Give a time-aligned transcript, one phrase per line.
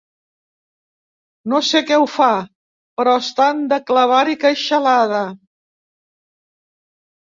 [1.53, 2.31] No sé què ho fa,
[3.03, 5.25] però estan de clavar-hi queixalada.